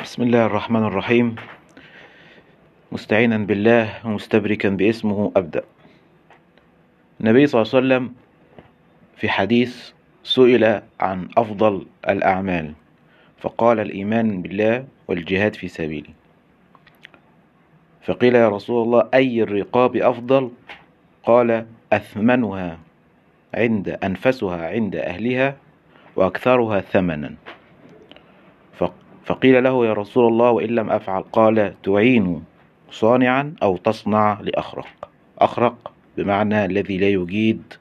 بسم 0.00 0.22
الله 0.22 0.46
الرحمن 0.46 0.84
الرحيم. 0.84 1.36
مستعينا 2.92 3.38
بالله 3.38 4.06
ومستبركا 4.06 4.68
باسمه 4.68 5.32
أبدأ. 5.36 5.62
النبي 7.20 7.46
صلى 7.46 7.62
الله 7.62 7.74
عليه 7.74 7.78
وسلم 7.84 8.14
في 9.16 9.28
حديث 9.28 9.92
سئل 10.24 10.82
عن 11.00 11.28
أفضل 11.36 11.86
الأعمال 12.08 12.72
فقال 13.38 13.80
الإيمان 13.80 14.42
بالله 14.42 14.84
والجهاد 15.08 15.54
في 15.56 15.68
سبيله. 15.68 16.10
فقيل 18.02 18.34
يا 18.34 18.48
رسول 18.48 18.82
الله 18.82 19.08
أي 19.14 19.42
الرقاب 19.42 19.96
أفضل؟ 19.96 20.50
قال 21.24 21.66
أثمنها 21.92 22.78
عند 23.54 23.88
أنفسها 23.88 24.68
عند 24.68 24.96
أهلها 24.96 25.56
وأكثرها 26.16 26.80
ثمنا. 26.80 27.34
فقيل 29.30 29.64
له 29.64 29.86
يا 29.86 29.92
رسول 29.92 30.32
الله 30.32 30.50
وإن 30.50 30.68
لم 30.68 30.90
أفعل 30.90 31.22
قال 31.22 31.74
تعين 31.82 32.44
صانعا 32.90 33.54
أو 33.62 33.76
تصنع 33.76 34.40
لأخرق. 34.40 35.08
أخرق 35.38 35.92
بمعنى 36.16 36.64
الذي 36.64 36.98
لا 36.98 37.08
يجيد 37.08 37.74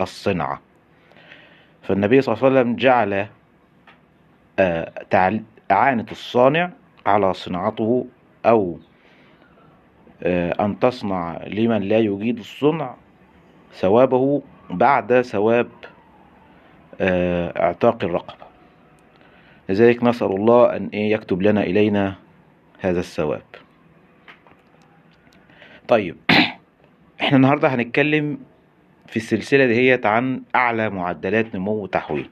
الصنعة 0.00 0.60
فالنبي 1.82 2.20
صلى 2.22 2.34
الله 2.34 2.44
عليه 2.46 2.60
وسلم 2.60 2.76
جعل 2.76 3.26
إعانة 5.70 6.06
الصانع 6.10 6.70
على 7.06 7.34
صناعته 7.34 8.06
أو 8.46 8.78
أن 10.60 10.78
تصنع 10.78 11.40
لمن 11.46 11.82
لا 11.82 11.98
يجيد 11.98 12.38
الصنع 12.38 12.94
ثوابه 13.74 14.42
بعد 14.70 15.20
ثواب 15.20 15.68
إعتاق 17.00 18.04
الرقبة. 18.04 18.51
لذلك 19.72 20.04
نسأل 20.04 20.26
الله 20.26 20.76
أن 20.76 20.88
يكتب 20.92 21.42
لنا 21.42 21.62
إلينا 21.62 22.14
هذا 22.80 23.00
الثواب. 23.00 23.42
طيب 25.88 26.16
إحنا 27.20 27.36
النهاردة 27.36 27.68
هنتكلم 27.68 28.38
في 29.06 29.16
السلسلة 29.16 29.66
دهيت 29.66 30.06
عن 30.06 30.42
أعلى 30.54 30.90
معدلات 30.90 31.54
نمو 31.54 31.72
وتحويل. 31.72 32.28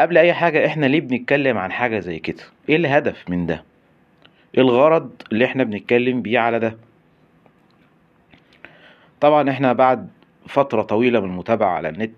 قبل 0.00 0.18
أي 0.18 0.34
حاجة 0.34 0.66
إحنا 0.66 0.86
ليه 0.86 1.00
بنتكلم 1.00 1.58
عن 1.58 1.72
حاجة 1.72 1.98
زي 1.98 2.18
كده؟ 2.18 2.42
إيه 2.68 2.76
الهدف 2.76 3.30
من 3.30 3.46
ده؟ 3.46 3.64
إيه 4.54 4.62
الغرض 4.62 5.10
اللي 5.32 5.44
إحنا 5.44 5.64
بنتكلم 5.64 6.22
بيه 6.22 6.38
على 6.38 6.58
ده؟ 6.58 6.76
طبعا 9.20 9.50
إحنا 9.50 9.72
بعد 9.72 10.08
فترة 10.46 10.82
طويلة 10.82 11.20
من 11.20 11.30
المتابعة 11.30 11.68
على 11.68 11.88
النت 11.88 12.14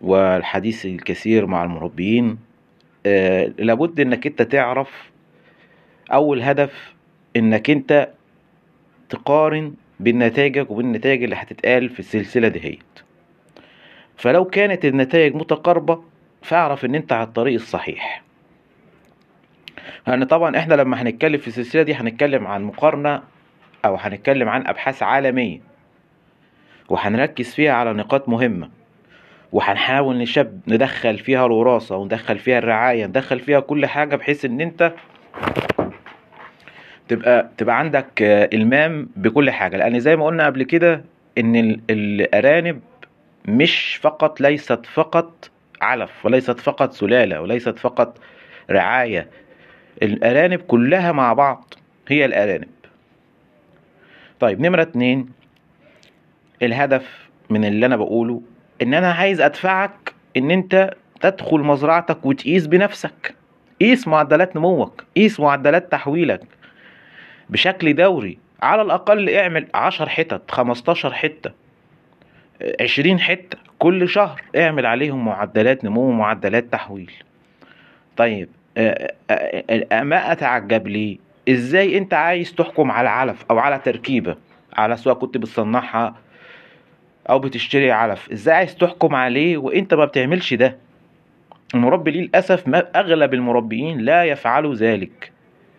والحديث 0.00 0.86
الكثير 0.86 1.46
مع 1.46 1.64
المربيين 1.64 2.51
لابد 3.58 4.00
إنك 4.00 4.26
أنت 4.26 4.42
تعرف 4.42 5.10
أول 6.12 6.42
هدف 6.42 6.94
إنك 7.36 7.70
أنت 7.70 8.08
تقارن 9.08 9.74
بين 10.00 10.18
نتائجك 10.18 10.70
وبين 10.70 10.86
النتائج 10.86 11.22
اللي 11.22 11.36
هتتقال 11.36 11.88
في 11.88 12.00
السلسلة 12.00 12.48
دهيت 12.48 12.82
فلو 14.16 14.44
كانت 14.44 14.84
النتائج 14.84 15.34
متقاربة 15.34 16.02
فاعرف 16.42 16.84
إن 16.84 16.94
أنت 16.94 17.12
على 17.12 17.22
الطريق 17.26 17.54
الصحيح. 17.54 18.22
لأن 20.06 20.24
طبعا 20.24 20.56
إحنا 20.56 20.74
لما 20.74 21.02
هنتكلم 21.02 21.38
في 21.38 21.48
السلسلة 21.48 21.82
دي 21.82 21.94
هنتكلم 21.94 22.46
عن 22.46 22.62
مقارنة 22.64 23.22
أو 23.84 23.96
هنتكلم 23.96 24.48
عن 24.48 24.66
أبحاث 24.66 25.02
عالمية. 25.02 25.60
وهنركز 26.88 27.54
فيها 27.54 27.72
على 27.72 27.92
نقاط 27.92 28.28
مهمة. 28.28 28.70
وهنحاول 29.52 30.18
نشب 30.18 30.60
ندخل 30.68 31.18
فيها 31.18 31.46
الوراثة 31.46 31.96
وندخل 31.96 32.38
فيها 32.38 32.58
الرعاية 32.58 33.06
ندخل 33.06 33.40
فيها 33.40 33.60
كل 33.60 33.86
حاجة 33.86 34.16
بحيث 34.16 34.44
إن 34.44 34.60
أنت 34.60 34.92
تبقى 37.08 37.48
تبقى 37.56 37.78
عندك 37.78 38.22
المام 38.52 39.08
بكل 39.16 39.50
حاجة. 39.50 39.76
لأن 39.76 40.00
زي 40.00 40.16
ما 40.16 40.24
قلنا 40.26 40.46
قبل 40.46 40.62
كده 40.62 41.04
إن 41.38 41.80
الأرانب 41.90 42.80
مش 43.48 43.96
فقط 44.02 44.40
ليست 44.40 44.86
فقط 44.86 45.50
علف 45.82 46.26
وليست 46.26 46.60
فقط 46.60 46.92
سلالة 46.92 47.40
وليست 47.40 47.78
فقط 47.78 48.18
رعاية. 48.70 49.28
الأرانب 50.02 50.60
كلها 50.60 51.12
مع 51.12 51.32
بعض 51.32 51.74
هي 52.08 52.24
الأرانب. 52.24 52.68
طيب 54.40 54.60
نمرة 54.60 54.82
اتنين 54.82 55.28
الهدف 56.62 57.28
من 57.50 57.64
اللي 57.64 57.86
أنا 57.86 57.96
بقوله 57.96 58.42
إن 58.82 58.94
أنا 58.94 59.12
عايز 59.12 59.40
أدفعك 59.40 60.14
إن 60.36 60.50
أنت 60.50 60.94
تدخل 61.20 61.60
مزرعتك 61.60 62.26
وتقيس 62.26 62.66
بنفسك. 62.66 63.34
قيس 63.80 64.08
معدلات 64.08 64.56
نموك 64.56 65.04
قيس 65.16 65.40
معدلات 65.40 65.92
تحويلك. 65.92 66.42
بشكل 67.50 67.94
دوري 67.94 68.38
على 68.62 68.82
الأقل 68.82 69.30
اعمل 69.30 69.66
عشر 69.74 70.08
حتت 70.08 70.50
خمستاشر 70.50 71.12
حتة 71.12 71.52
عشرين 72.80 73.20
حتة 73.20 73.58
كل 73.78 74.08
شهر. 74.08 74.42
اعمل 74.56 74.86
عليهم 74.86 75.24
معدلات 75.24 75.84
نمو 75.84 76.00
ومعدلات 76.00 76.64
تحويل. 76.64 77.12
طيب 78.16 78.48
ما 79.92 80.32
أتعجب 80.32 80.88
ليه؟ 80.88 81.18
إزاي 81.48 81.98
أنت 81.98 82.14
عايز 82.14 82.54
تحكم 82.54 82.90
على 82.90 83.08
علف 83.08 83.44
أو 83.50 83.58
على 83.58 83.78
تركيبة؟ 83.78 84.36
على 84.72 84.96
سواء 84.96 85.14
كنت 85.14 85.38
بتصنعها 85.38 86.14
أو 87.30 87.38
بتشتري 87.38 87.90
علف. 87.90 88.32
إزاي 88.32 88.54
عايز 88.54 88.76
تحكم 88.76 89.14
عليه 89.14 89.56
وإنت 89.56 89.94
ما 89.94 90.04
بتعملش 90.04 90.54
ده؟ 90.54 90.76
المربي 91.74 92.10
للأسف 92.10 92.68
ما 92.68 92.84
أغلب 92.96 93.34
المربيين 93.34 93.98
لا 93.98 94.24
يفعلوا 94.24 94.74
ذلك 94.74 95.32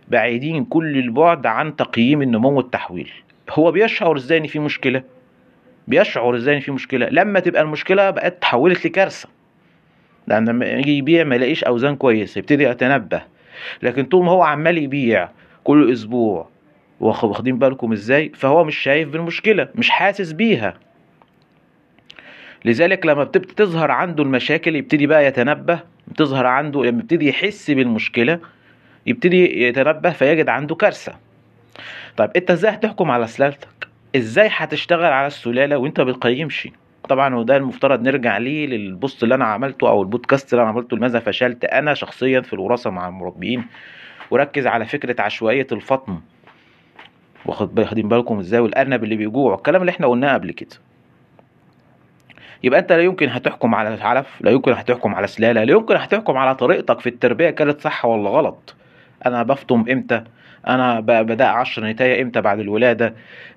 بعيدين 0.08 0.66
كل 0.66 0.98
البعد 0.98 1.46
عن 1.46 1.76
تقييم 1.76 2.22
النمو 2.22 2.52
والتحويل 2.52 3.12
هو 3.50 3.72
بيشعر 3.72 4.16
إزاي 4.18 4.38
إن 4.38 4.48
في 4.48 4.59
مشكلة؟ 4.59 5.03
بيشعر 5.88 6.36
إزاي 6.36 6.56
إن 6.56 6.59
في 6.59 6.72
مشكلة؟ 6.72 7.09
لما 7.09 7.40
تبقى 7.40 7.62
المشكلة 7.62 8.09
بقت 8.09 8.42
تحولت 8.42 8.86
لكارثة. 8.86 9.30
لأن 10.28 10.50
لما 10.50 10.66
يجي 10.66 10.98
يبيع 10.98 11.24
ما 11.24 11.36
يلاقيش 11.36 11.64
أوزان 11.64 11.96
كويس 11.96 12.38
يبتدي 12.38 12.64
يتنبه. 12.64 13.22
لكن 13.84 14.03
طول 14.03 14.26
ما 14.26 14.32
هو 14.32 14.44
عمال 14.44 14.78
يبيع 14.78 15.30
كل 15.64 15.92
أسبوع 15.92 16.48
واخدين 17.00 17.58
بالكم 17.58 17.92
إزاي؟ 17.92 18.32
فهو 18.36 18.64
مش 18.64 18.78
شايف 18.78 19.09
بالمشكلة 19.09 19.68
مش 19.76 19.90
حاسس 19.90 20.32
بيها. 20.32 20.74
لذلك 22.66 23.06
لما 23.06 23.24
بتبتدي 23.24 23.53
تظهر 23.53 23.91
عنده 23.91 24.24
المشاكل 24.24 24.75
يبتدي 24.75 25.07
بقى 25.07 25.25
يتنبه 25.25 25.79
بتظهر 26.07 26.46
عنده 26.46 26.84
لما 26.84 27.00
يبتدي 27.00 27.29
يحس 27.29 27.72
بالمشكلة 27.72 28.40
يبتدي 29.06 29.63
يتنبه 29.63 30.09
فيجد 30.09 30.50
عنده 30.50 30.75
كارثة. 30.75 31.13
طيب 32.18 32.29
انت 32.35 32.52
إزاي 32.52 32.72
هتحكم 32.72 33.12
على 33.12 33.28
سلالتك؟ 33.28 33.88
إزاي 34.16 34.50
هتشتغل 34.52 35.06
على 35.13 35.28
السلالة 35.28 35.78
وانت 35.78 36.02
بتقيمش 36.02 36.68
طبعا 37.09 37.35
وده 37.35 37.57
المفترض 37.57 38.02
نرجع 38.02 38.38
ليه 38.38 38.68
للبوست 38.68 39.23
اللي 39.23 39.35
أنا 39.35 39.46
عملته 39.46 39.90
أو 39.90 40.02
البودكاست 40.02 40.53
اللي 40.53 40.62
أنا 40.62 40.69
عملته 40.69 40.97
لماذا 40.97 41.19
فشلت؟ 41.19 41.66
أنا 41.66 41.94
شخصيا 41.94 42.41
في 42.41 42.53
الوراثة 42.53 42.90
مع 42.90 43.07
المربيين 43.07 43.66
وركز 44.31 44.68
على 44.68 44.85
فكرة 44.85 45.22
عشوائية 45.22 45.68
الفطم 45.72 46.19
واخدين 47.46 48.07
بالكم 48.09 48.40
إزاي 48.40 48.59
والأرنب 48.59 49.03
اللي 49.03 49.16
بيجوع 49.16 49.56
الكلام 49.56 49.81
اللي 49.81 49.90
إحنا 49.90 50.07
قلناه 50.07 50.34
قبل 50.34 50.52
كده. 50.52 50.75
يبقى 52.63 52.79
أنت 52.79 52.91
لا 52.91 53.01
يمكن 53.01 53.29
هتحكم 53.29 53.75
على 53.75 53.94
العلف 53.94 54.28
لا 54.41 54.51
يمكن 54.51 54.74
هتحكم 54.74 55.16
على 55.16 55.28
سلالة 55.28 55.63
لا 55.63 55.72
يمكن 55.72 55.96
هتحكم 55.96 56.38
على 56.38 56.56
طريقتك 56.56 57.00
في 57.00 57.09
التربية 57.09 57.50
كانت 57.50 57.81
صح 57.81 58.06
ولا 58.06 58.29
غلط؟ 58.29 58.75
أنا 59.25 59.44
بفطم 59.44 59.85
إمتى؟ 59.91 60.24
أنا 60.68 61.00
بدأ 61.00 61.46
عشر 61.47 61.84
نتايه 61.85 62.22
إمتى 62.22 62.41
بعد 62.41 62.59
الولادة؟ 62.59 63.13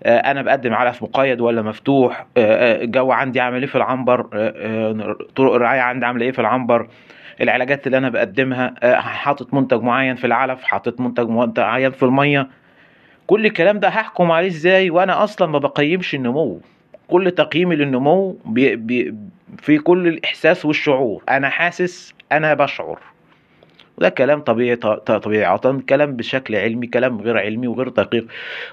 أنا 0.07 0.43
بقدم 0.43 0.75
علف 0.75 1.03
مقيد 1.03 1.41
ولا 1.41 1.63
مفتوح؟ 1.63 2.27
الجو 2.37 3.13
عندي 3.13 3.41
عامل 3.41 3.61
إيه 3.61 3.67
في 3.67 3.75
العنبر؟ 3.77 4.23
طرق 5.37 5.55
الرعاية 5.55 5.81
عندي 5.81 6.07
عاملة 6.07 6.25
إيه 6.27 6.33
في 6.33 6.39
العنبر؟ 6.39 6.89
العلاجات 7.41 7.87
اللي 7.87 7.99
أنا 7.99 8.09
بقدمها؟ 8.09 8.75
حاطط 9.01 9.55
منتج 9.55 9.83
معين 9.83 10.17
في 10.17 10.27
العلف؟ 10.27 10.63
حاطط 10.65 11.01
منتج 11.01 11.29
معين 11.29 11.91
في 11.91 12.03
المية؟ 12.03 12.49
كل 13.27 13.47
الكلام 13.47 13.79
ده 13.81 13.89
هحكم 13.89 14.33
عليه 14.33 14.49
إزاي؟ 14.49 14.91
وأنا 14.91 15.25
أصلا 15.25 15.49
ما 15.49 15.59
بقيمش 15.59 16.15
النمو. 16.15 16.61
كل 17.09 17.31
تقييمي 17.31 17.77
للنمو 17.77 18.39
بي 18.45 18.77
بي 18.77 19.15
في 19.59 19.79
كل 19.79 20.09
الإحساس 20.09 20.65
والشعور. 20.65 21.23
أنا 21.29 21.49
حاسس 21.49 22.15
أنا 22.33 22.55
بشعر. 22.55 22.99
وده 23.99 24.09
كلام 24.09 24.41
طبيعي 24.41 24.77
طبيعي 24.77 25.59
كلام 25.89 26.17
بشكل 26.17 26.57
علمي 26.57 26.87
كلام 26.87 27.21
غير 27.21 27.39
علمي 27.39 27.67
وغير 27.67 27.89
دقيق. 27.89 28.27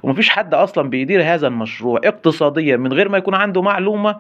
ومفيش 0.04 0.30
حد 0.30 0.54
أصلا 0.54 0.90
بيدير 0.90 1.24
هذا 1.24 1.48
المشروع 1.48 2.02
اقتصاديا 2.04 2.78
من 2.78 2.94
غير 2.94 3.10
ما 3.10 3.18
يكون 3.18 3.36
عنده 3.36 3.62
معلومة 3.62 4.16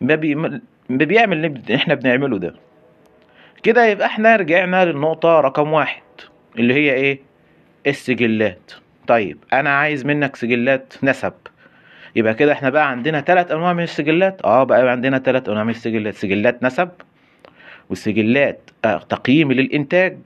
ما, 0.00 0.14
بي 0.14 0.34
ما 0.34 0.60
بيعمل 0.88 1.44
اللي 1.44 1.74
إحنا 1.74 1.94
بنعمله 1.94 2.38
ده. 2.38 2.54
كده 3.62 3.86
يبقى 3.86 4.06
إحنا 4.06 4.36
رجعنا 4.36 4.84
للنقطة 4.84 5.40
رقم 5.40 5.72
واحد 5.72 6.02
اللي 6.58 6.74
هي 6.74 6.92
إيه؟ 6.92 7.20
السجلات. 7.86 8.72
طيب 9.06 9.38
أنا 9.52 9.70
عايز 9.70 10.06
منك 10.06 10.36
سجلات 10.36 10.94
نسب. 11.02 11.32
يبقى 12.16 12.34
كده 12.34 12.52
إحنا 12.52 12.70
بقى 12.70 12.90
عندنا 12.90 13.20
ثلاث 13.20 13.50
أنواع 13.52 13.72
من 13.72 13.82
السجلات. 13.82 14.42
آه 14.44 14.64
بقى 14.64 14.90
عندنا 14.90 15.18
ثلاث 15.18 15.48
أنواع 15.48 15.64
من 15.64 15.70
السجلات. 15.70 16.14
سجلات 16.14 16.62
نسب 16.62 16.88
والسجلات 17.90 18.70
آه 18.84 18.98
تقييم 18.98 19.52
للإنتاج 19.52 20.16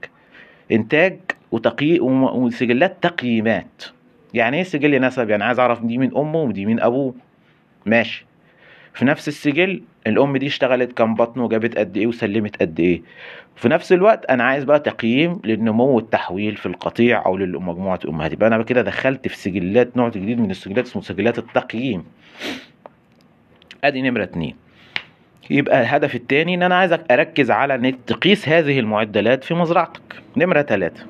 إنتاج 0.71 1.17
وتقي 1.51 1.99
وم- 1.99 2.23
وسجلات 2.23 2.97
تقييمات. 3.01 3.83
يعني 4.33 4.57
إيه 4.57 4.63
سجل 4.63 5.01
نسب؟ 5.01 5.29
يعني 5.29 5.43
عايز 5.43 5.59
أعرف 5.59 5.81
دي 5.85 5.97
من 5.97 6.17
أمه 6.17 6.39
ودي 6.41 6.65
من 6.65 6.79
أبوه. 6.79 7.13
ماشي. 7.85 8.25
في 8.93 9.05
نفس 9.05 9.27
السجل 9.27 9.81
الأم 10.07 10.37
دي 10.37 10.47
اشتغلت 10.47 10.91
كام 10.93 11.15
بطن 11.15 11.39
وجابت 11.41 11.77
قد 11.77 11.97
إيه 11.97 12.07
وسلمت 12.07 12.61
قد 12.61 12.79
إيه. 12.79 13.01
في 13.55 13.69
نفس 13.69 13.93
الوقت 13.93 14.25
أنا 14.25 14.43
عايز 14.43 14.63
بقى 14.63 14.79
تقييم 14.79 15.39
للنمو 15.43 15.83
والتحويل 15.85 16.55
في 16.55 16.65
القطيع 16.65 17.25
أو 17.25 17.37
لمجموعه 17.37 17.99
امهات 18.09 18.33
يبقى 18.33 18.47
أنا 18.47 18.63
كده 18.63 18.81
دخلت 18.81 19.27
في 19.27 19.37
سجلات 19.37 19.97
نوع 19.97 20.09
جديد 20.09 20.39
من 20.39 20.51
السجلات 20.51 20.85
اسمه 20.85 21.01
سجلات 21.01 21.39
التقييم. 21.39 22.03
أدي 23.83 24.01
نمرة 24.01 24.23
اتنين. 24.23 24.55
يبقى 25.49 25.81
الهدف 25.81 26.15
التاني 26.15 26.55
إن 26.55 26.63
أنا 26.63 26.75
عايزك 26.75 27.11
أركز 27.11 27.51
على 27.51 27.75
انك 27.75 27.95
تقيس 28.07 28.49
هذه 28.49 28.79
المعدلات 28.79 29.43
في 29.43 29.53
مزرعتك. 29.53 30.01
نمرة 30.37 30.61
تلاتة. 30.61 31.03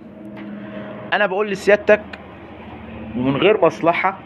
أنا 1.13 1.25
بقول 1.25 1.50
لسيادتك 1.50 2.01
ومن 3.18 3.36
غير 3.36 3.66
مصلحة 3.66 4.19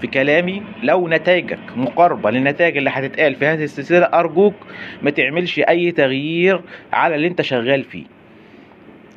في 0.00 0.06
كلامي 0.06 0.62
لو 0.82 1.08
نتائجك 1.08 1.58
مقاربة 1.76 2.30
للنتائج 2.30 2.76
اللي 2.76 2.90
هتتقال 2.90 3.34
في 3.34 3.46
هذه 3.46 3.64
السلسلة 3.64 4.06
أرجوك 4.06 4.54
ما 5.02 5.10
تعملش 5.10 5.58
أي 5.58 5.90
تغيير 5.90 6.60
على 6.92 7.14
اللي 7.14 7.26
أنت 7.26 7.42
شغال 7.42 7.84
فيه. 7.84 8.04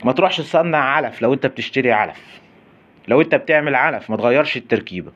ما 0.03 0.11
تروحش 0.11 0.37
تصنع 0.37 0.77
علف 0.77 1.21
لو 1.21 1.33
أنت 1.33 1.45
بتشتري 1.45 1.91
علف. 1.91 2.39
لو 3.07 3.21
أنت 3.21 3.35
بتعمل 3.35 3.75
علف 3.75 4.09
ما 4.09 4.17
تغيرش 4.17 4.57
التركيبة. 4.57 5.11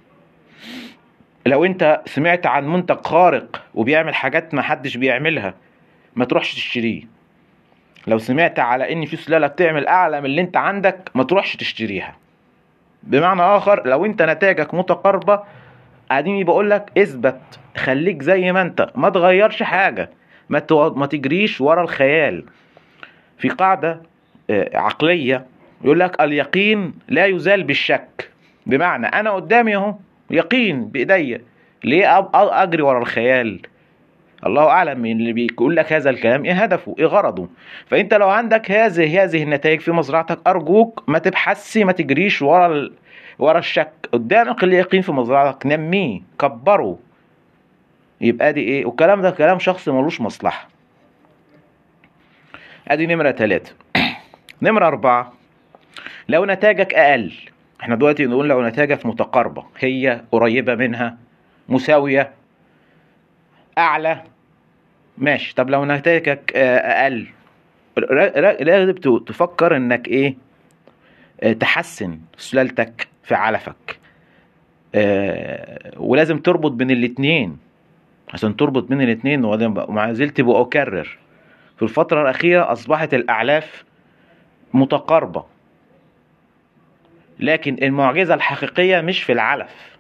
لو 1.46 1.66
أنت 1.66 2.02
سمعت 2.06 2.46
عن 2.46 2.68
منتج 2.68 2.98
خارق 3.06 3.62
وبيعمل 3.74 4.16
حاجات 4.16 4.54
ما 4.54 4.62
حدش 4.62 4.98
بيعملها 4.98 5.54
ما 6.16 6.26
تروحش 6.26 6.56
تشتريه. 6.56 7.04
لو 8.08 8.18
سمعت 8.18 8.60
على 8.60 8.94
إن 8.94 9.06
في 9.06 9.16
سلالة 9.18 9.48
بتعمل 9.48 9.88
أعلى 9.88 10.20
من 10.20 10.26
اللي 10.26 10.42
أنت 10.42 10.58
عندك 10.58 11.10
ما 11.16 11.24
تروحش 11.24 11.56
تشتريها. 11.56 12.16
بمعنى 13.04 13.42
آخر 13.42 13.88
لو 13.88 14.06
أنت 14.06 14.22
نتائجك 14.22 14.74
متقاربة 14.74 15.44
قاعدين 16.10 16.44
بقول 16.44 16.70
لك 16.70 16.92
إثبت 16.98 17.42
خليك 17.78 18.22
زي 18.22 18.52
ما 18.52 18.62
أنت 18.62 18.90
ما 18.96 19.10
تغيرش 19.10 19.64
حاجة 19.64 20.10
ما. 20.50 20.62
ما 20.96 21.06
تجريش 21.06 21.62
ورا 21.62 21.82
الخيال 21.82 22.46
في 23.38 23.50
قاعدة 23.50 24.02
آه، 24.50 24.78
عقلية 24.78 25.46
يقول 25.84 26.00
لك 26.00 26.22
اليقين 26.22 26.94
لا 27.08 27.26
يزال 27.26 27.64
بالشك 27.64 28.30
بمعنى 28.66 29.08
أنا 29.08 29.32
قدامي 29.32 29.76
أهو 29.76 29.96
يقين 30.30 30.86
بإيديا 30.86 31.42
ليه 31.84 32.30
أجري 32.34 32.82
ورا 32.82 33.00
الخيال 33.00 33.60
الله 34.46 34.68
أعلم 34.70 35.06
اللي 35.06 35.34
بيقول 35.34 35.76
لك 35.76 35.94
هذا 35.94 36.10
الكلام 36.10 36.46
إيه 36.46 36.64
هدفه؟ 36.64 36.96
إيه 37.00 37.06
غرضه؟ 37.06 37.50
فأنت 37.86 38.14
لو 38.14 38.30
عندك 38.30 38.72
هذه 38.72 39.24
هذه 39.24 39.44
النتائج 39.44 39.80
في 39.80 39.92
مزرعتك 39.92 40.40
أرجوك 40.48 41.04
ما 41.08 41.20
تبحثش 41.20 41.78
ما 41.78 41.92
تجريش 41.92 42.42
ورا 42.42 42.68
ال... 42.68 42.94
ورا 43.40 43.60
الشك. 43.60 43.92
قدامك 44.12 44.64
اليقين 44.64 45.02
في 45.02 45.12
مزرعتك 45.12 45.66
نميه 45.66 46.22
كبره. 46.40 47.00
يبقى 48.22 48.54
دي 48.54 48.62
إيه؟ 48.62 48.86
والكلام 48.86 49.22
ده 49.22 49.32
كلام 49.32 49.60
شخص 49.60 49.90
ملوش 49.90 50.22
مصلحة. 50.22 50.68
أدي 52.88 53.08
نمرة 53.08 53.32
ثلاثة 53.32 53.74
نمرة 54.62 54.88
أربعة. 54.88 55.34
لو 56.30 56.46
نتائجك 56.46 56.94
أقل 56.94 57.34
إحنا 57.82 57.96
دلوقتي 57.96 58.26
نقول 58.26 58.50
لو 58.50 58.68
نتائجك 58.68 59.06
متقاربة 59.06 59.66
هي 59.80 60.22
قريبة 60.32 60.76
منها 60.76 61.18
مساوية 61.70 62.32
أعلى 63.78 64.24
ماشي. 65.18 65.56
طب 65.56 65.70
لو 65.70 65.86
نتائجك 65.86 66.52
آه، 66.56 66.78
أقل 66.78 67.28
لازم 68.66 68.92
تفكر 69.26 69.78
إنك 69.78 70.08
إيه 70.08 70.36
آه، 71.44 71.54
تحسن 71.54 72.20
سلالتك 72.38 73.08
في 73.24 73.36
علفك. 73.36 74.00
آه، 74.96 75.92
ولازم 75.98 76.40
تربط 76.40 76.72
بين 76.72 76.92
الاتنين. 76.92 77.58
عشان 78.34 78.56
تربط 78.56 78.84
بين 78.84 79.02
الاتنين 79.02 79.46
ومع 79.46 80.14
زلت 80.14 80.42
بأكرر 80.42 81.18
في 81.78 81.84
الفترة 81.84 82.22
الأخيرة 82.22 82.72
أصبحت 82.72 83.14
الأعلاف 83.14 83.84
متقاربة. 84.74 85.46
لكن 87.40 87.78
المعجزة 87.82 88.34
الحقيقية 88.34 89.02
مش 89.02 89.24
في 89.24 89.32
العلف. 89.32 89.93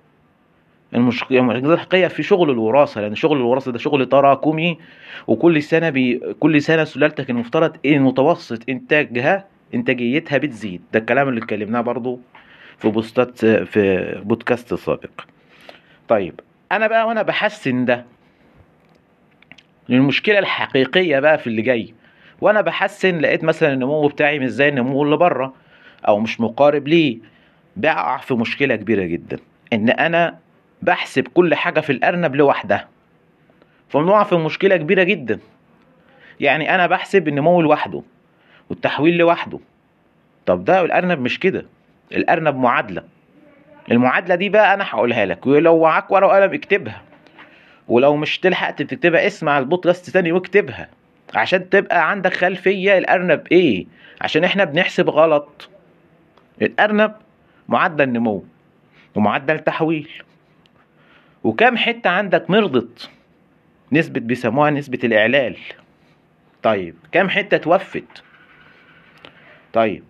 المشك- 0.95 1.31
المعجزة 1.31 1.73
الحقيقية 1.73 2.07
في 2.07 2.23
شغل 2.23 2.49
الوراثة 2.49 3.01
لأن 3.01 3.15
شغل 3.15 3.37
الوراثة 3.37 3.71
ده 3.71 3.77
شغل 3.77 4.05
تراكمي 4.09 4.77
وكل 5.27 5.63
سنة 5.63 5.89
بي... 5.89 6.21
كل 6.39 6.61
سنة 6.61 6.83
سلالتك 6.83 7.29
المفترض 7.29 7.77
إيه 7.85 7.99
متوسط 7.99 8.69
إنتاجها 8.69 9.45
إنتاجيتها 9.73 10.37
بتزيد. 10.37 10.81
ده 10.93 10.99
الكلام 10.99 11.29
اللي 11.29 11.39
اتكلمناه 11.39 11.81
برضو 11.81 12.19
في 12.77 12.89
بوستات 12.89 13.45
في 13.45 14.15
بودكاست 14.25 14.73
سابق. 14.73 15.09
طيب 16.07 16.39
أنا 16.71 16.87
بقى 16.87 17.07
وأنا 17.07 17.21
بحسن 17.21 17.85
ده 17.85 18.05
المشكلة 19.89 20.39
الحقيقية 20.39 21.19
بقى 21.19 21.37
في 21.37 21.47
اللي 21.47 21.61
جاي. 21.61 21.93
وأنا 22.41 22.61
بحسن 22.61 23.19
لقيت 23.19 23.43
مثلا 23.43 23.73
النمو 23.73 24.07
بتاعي 24.07 24.39
مش 24.39 24.49
زي 24.49 24.69
النمو 24.69 25.03
اللي 25.03 25.17
بره 25.17 25.53
أو 26.07 26.19
مش 26.19 26.41
مقارب 26.41 26.87
ليه. 26.87 27.17
بقع 27.75 28.17
في 28.17 28.33
مشكلة 28.33 28.75
كبيرة 28.75 29.03
جدا. 29.03 29.39
إن 29.73 29.89
أنا 29.89 30.42
بحسب 30.83 31.27
كل 31.27 31.55
حاجة 31.55 31.79
في 31.79 31.91
الأرنب 31.91 32.35
لوحدها. 32.35 32.87
فبنقع 33.89 34.23
في 34.23 34.35
مشكلة 34.35 34.77
كبيرة 34.77 35.03
جدا. 35.03 35.39
يعني 36.39 36.75
أنا 36.75 36.87
بحسب 36.87 37.27
النمو 37.27 37.61
لوحده 37.61 38.01
والتحويل 38.69 39.17
لوحده. 39.17 39.59
طب 40.45 40.65
ده 40.65 40.81
الأرنب 40.81 41.19
مش 41.19 41.39
كده 41.39 41.65
الأرنب 42.11 42.55
معادلة. 42.55 43.03
المعادلة 43.91 44.35
دي 44.35 44.49
بقى 44.49 44.73
أنا 44.73 44.83
هقولها 44.89 45.25
لك 45.25 45.45
ولو 45.47 45.81
معاك 45.81 46.11
ورقة 46.11 46.27
وقلم 46.27 46.53
اكتبها. 46.53 47.01
ولو 47.87 48.15
مش 48.15 48.39
تلحق 48.39 48.71
تكتبها 48.71 49.27
اسمع 49.27 49.59
البودكاست 49.59 50.09
تاني 50.09 50.31
واكتبها. 50.31 50.89
عشان 51.35 51.69
تبقى 51.69 52.09
عندك 52.09 52.33
خلفية 52.33 52.97
الأرنب 52.97 53.47
إيه 53.51 53.85
عشان 54.21 54.43
إحنا 54.43 54.63
بنحسب 54.63 55.09
غلط. 55.09 55.69
الأرنب 56.61 57.13
معدل 57.67 58.09
نمو 58.09 58.45
ومعدل 59.15 59.59
تحويل 59.59 60.09
وكم 61.43 61.77
حتة 61.77 62.09
عندك 62.09 62.49
مرضت؟ 62.49 63.09
نسبة 63.91 64.19
بيسموها 64.19 64.69
نسبة 64.69 64.99
الإعلال. 65.03 65.57
طيب 66.63 66.95
كم 67.11 67.29
حتة 67.29 67.57
توفت؟ 67.57 68.23
طيب 69.73 70.03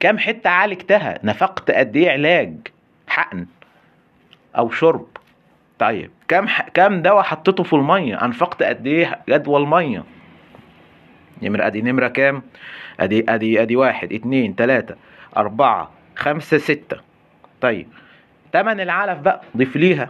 كم 0.00 0.18
حتة 0.18 0.50
عالجتها؟ 0.50 1.18
نفقت 1.24 1.70
قد 1.70 1.96
إيه 1.96 2.10
علاج؟ 2.10 2.54
حقن 3.06 3.46
أو 4.56 4.70
شرب. 4.70 5.06
طيب 5.78 6.10
كم 6.28 6.48
ح... 6.48 6.68
كم 6.68 7.02
دواء 7.02 7.22
حطيته 7.22 7.62
في 7.62 7.72
المية؟ 7.72 8.24
أنفقت 8.24 8.62
قد 8.62 8.86
إيه 8.86 9.18
جدول 9.28 9.68
مية؟ 9.68 10.04
نمرة 11.42 11.66
أدي 11.66 11.82
نمرة 11.82 12.08
كام؟ 12.08 12.42
أدي 13.00 13.24
أدي 13.28 13.62
أدي 13.62 13.76
واحد 13.76 14.12
اتنين 14.12 14.56
تلاتة 14.56 14.94
أربعة 15.36 15.90
خمسة 16.16 16.58
ستة. 16.58 16.96
طيب 17.60 17.88
تمن 18.52 18.80
العلف 18.80 19.18
بقى 19.18 19.42
ضيف 19.56 19.76
ليها. 19.76 20.08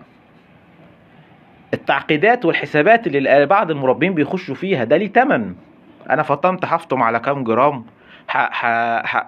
التعقيدات 1.75 2.45
والحسابات 2.45 3.07
اللي 3.07 3.47
بعض 3.47 3.71
المربين 3.71 4.15
بيخشوا 4.15 4.55
فيها 4.55 4.85
ده 4.85 4.97
ليه 4.97 5.13
تمن؟ 5.13 5.55
أنا 6.11 6.23
فطنت 6.23 6.65
هفطم 6.65 7.03
على 7.03 7.21
كام 7.21 7.45
جرام. 7.45 7.85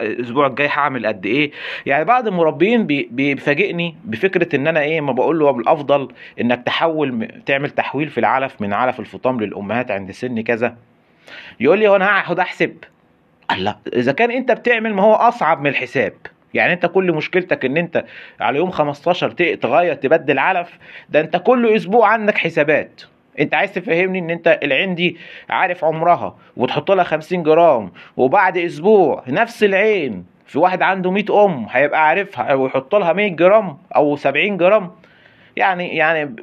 الأسبوع 0.00 0.47
الجاي 0.47 0.69
هعمل 0.69 1.07
قد 1.07 1.26
إيه؟ 1.26 1.50
يعني 1.87 2.05
بعض 2.05 2.26
المربين 2.26 2.87
بي... 2.87 3.09
بيفاجئني 3.12 3.97
بفكرة 4.05 4.57
إن 4.57 4.67
أنا 4.67 4.81
إيه 4.81 5.00
ما 5.00 5.12
بقول 5.12 5.38
له 5.38 5.50
الأفضل 5.50 6.09
إنك 6.41 6.62
تحول 6.67 7.29
تعمل 7.47 7.71
تحويل 7.71 8.09
في 8.09 8.19
العلف 8.21 8.61
من 8.61 8.73
علف 8.73 9.00
الفطام 9.00 9.41
للأمهات 9.41 9.91
عند 9.91 10.11
سن 10.11 10.41
كذا. 10.41 10.76
يقول 11.61 11.79
لي 11.79 11.88
هو 11.88 11.97
أنا 11.97 12.21
هقعد 12.21 12.38
أحسب؟ 12.38 12.76
لا. 13.59 13.76
إذا 13.95 14.12
كان 14.12 14.31
أنت 14.31 14.53
بتعمل 14.53 14.95
ما 14.95 15.03
هو 15.03 15.15
أصعب 15.15 15.61
من 15.61 15.67
الحساب. 15.67 16.12
يعني 16.57 16.73
انت 16.73 16.87
كل 16.87 17.13
مشكلتك 17.13 17.65
ان 17.65 17.77
انت 17.77 18.05
على 18.41 18.59
يوم 18.59 18.71
15 18.71 19.31
ت- 19.31 19.43
تغير 19.43 19.95
تبدل 19.95 20.39
علف 20.39 20.79
ده 21.09 21.21
انت 21.21 21.37
كل 21.37 21.77
أسبوع 21.77 22.09
عندك 22.09 22.39
حسابات. 22.39 23.03
انت 23.41 23.55
عايز 23.55 23.73
تفهمني 23.73 24.19
ان 24.19 24.31
انت 24.31 24.59
العين 24.63 24.95
دي 24.95 25.17
عارف 25.51 25.85
عمرها 25.85 26.37
وتحط 26.57 26.91
لها 26.91 27.05
50 27.05 27.43
جرام 27.43 27.91
وبعد 28.17 28.57
أسبوع 28.59 29.25
نفس 29.29 29.65
العين 29.65 30.25
في 30.47 30.59
واحد 30.59 30.83
عنده 30.83 31.11
100 31.11 31.45
أم 31.45 31.67
هيبقى 31.71 32.09
عارفها 32.09 32.55
ويحط 32.55 32.95
لها 32.95 33.13
100 33.13 33.37
جرام 33.37 33.79
أو 33.97 34.17
70 34.17 34.57
جرام. 34.57 34.91
يعني 35.57 35.97
يعني 35.97 36.37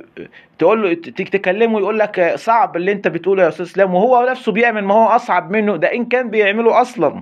تقول 0.59 0.83
له 0.83 0.93
تكلمه 1.15 1.79
يقول 1.79 1.99
لك 1.99 2.33
صعب 2.35 2.75
اللي 2.77 2.91
انت 2.91 3.07
بتقوله 3.07 3.43
يا 3.43 3.47
أستاذ 3.47 3.65
اسلام 3.65 3.95
وهو 3.95 4.27
نفسه 4.29 4.51
بيعمل 4.51 4.83
ما 4.83 4.93
هو 4.93 5.07
أصعب 5.07 5.51
منه 5.51 5.75
ده 5.75 5.93
إن 5.93 6.05
كان 6.05 6.29
بيعمله 6.29 6.81
أصلا 6.81 7.21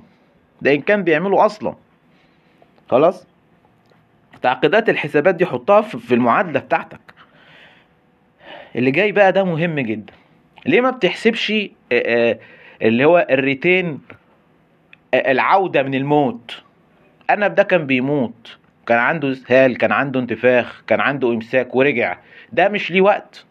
ده 0.62 0.74
إن 0.74 0.82
كان 0.82 1.04
بيعمله 1.04 1.46
أصلا. 1.46 1.76
خلاص؟ 2.92 3.28
تعقيدات 4.42 4.90
الحسابات 4.90 5.36
دي 5.36 5.46
حطها 5.46 5.82
في 5.82 6.14
المعادلة 6.14 6.60
بتاعتك. 6.60 7.00
اللي 8.76 8.92
جاي 8.92 9.12
بقى 9.12 9.32
ده 9.32 9.44
مهم 9.44 9.80
جدا. 9.80 10.14
ليه 10.66 10.82
ما 10.82 10.90
بتحسبش 10.90 11.54
اللي 12.82 13.06
هو 13.06 13.28
الريتين 13.30 14.00
العودة 15.14 15.84
من 15.84 15.96
الموت؟ 15.96 16.64
الارنب 17.30 17.56
ده 17.56 17.64
كان 17.64 17.86
بيموت. 17.88 18.58
كان 18.88 18.98
عنده 18.98 19.32
إسهال 19.32 19.78
كان 19.78 19.92
عنده 19.92 20.20
انتفاخ 20.20 20.84
كان 20.88 21.00
عنده 21.02 21.30
إمساك 21.34 21.76
ورجع. 21.76 22.18
ده 22.52 22.70
مش 22.70 22.92
ليه 22.92 23.02
وقت. 23.02 23.46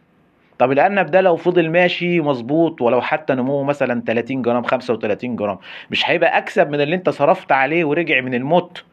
طب 0.58 0.72
الارنب 0.72 1.06
ده 1.06 1.20
لو 1.20 1.36
فضل 1.36 1.70
ماشي 1.70 2.20
مظبوط 2.20 2.82
ولو 2.82 3.00
حتى 3.00 3.34
نموه 3.34 3.64
مثلا 3.64 4.02
30 4.06 4.42
جرام 4.42 4.62
35 4.62 5.36
جرام 5.36 5.58
مش 5.90 6.10
هيبقى 6.10 6.38
أكسب 6.38 6.70
من 6.70 6.80
اللي 6.80 6.96
أنت 6.96 7.08
صرفت 7.10 7.52
عليه 7.52 7.84
ورجع 7.84 8.20
من 8.20 8.34
الموت. 8.34 8.84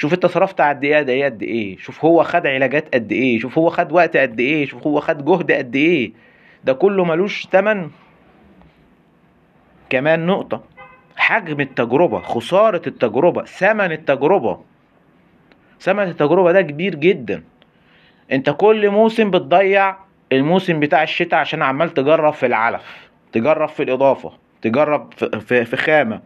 شوف 0.00 0.14
انت 0.14 0.26
صرفت 0.26 0.60
إيه 0.60 0.96
قد 0.98 1.08
إيه 1.08 1.24
قد 1.24 1.42
إيه. 1.42 1.76
شوف 1.76 2.04
هو 2.04 2.24
خد 2.24 2.46
علاجات 2.46 2.94
قد 2.94 3.12
إيه. 3.12 3.38
شوف 3.38 3.58
هو 3.58 3.70
خد 3.70 3.92
وقت 3.92 4.16
قد 4.16 4.40
إيه. 4.40 4.66
شوف 4.66 4.86
هو 4.86 5.00
خد 5.00 5.24
جهد 5.24 5.52
قد 5.52 5.76
إيه. 5.76 6.12
ده 6.64 6.72
كله 6.72 7.04
ملوش 7.04 7.46
تمن. 7.46 7.90
كمان 9.90 10.26
نقطة. 10.26 10.64
حجم 11.16 11.60
التجربة 11.60 12.20
خسارة 12.20 12.82
التجربة 12.86 13.44
ثمن 13.44 13.92
التجربة. 13.92 14.60
ثمن 15.80 16.02
التجربة 16.02 16.52
ده 16.52 16.62
كبير 16.62 16.94
جدا. 16.94 17.42
انت 18.32 18.50
كل 18.50 18.90
موسم 18.90 19.30
بتضيع 19.30 19.96
الموسم 20.32 20.80
بتاع 20.80 21.02
الشتاء 21.02 21.40
عشان 21.40 21.62
عمال 21.62 21.94
تجرب 21.94 22.32
في 22.32 22.46
العلف 22.46 23.08
تجرب 23.32 23.68
في 23.68 23.82
الإضافة 23.82 24.32
تجرب 24.62 25.12
في, 25.64 25.76
خامة. 25.76 26.20